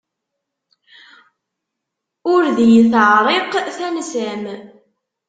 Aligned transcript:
Ur 2.33 2.43
d 2.55 2.57
iyi-teɛṛiq 2.65 3.51
tansa-m. 3.75 4.43